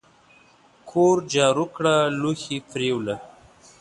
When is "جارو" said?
1.33-1.65